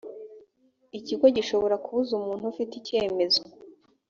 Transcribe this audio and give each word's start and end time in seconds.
ikigo 0.97 1.25
gishobora 1.35 1.75
kubuza 1.83 2.11
umuntu 2.19 2.43
ufite 2.51 2.73
icyemezo 2.77 3.41